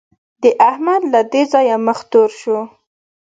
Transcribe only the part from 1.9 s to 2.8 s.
تور شو.